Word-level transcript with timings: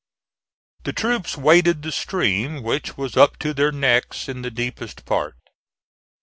The 0.83 0.93
troops 0.93 1.37
waded 1.37 1.83
the 1.83 1.91
stream, 1.91 2.63
which 2.63 2.97
was 2.97 3.15
up 3.15 3.37
to 3.37 3.53
their 3.53 3.71
necks 3.71 4.27
in 4.27 4.41
the 4.41 4.49
deepest 4.49 5.05
part. 5.05 5.35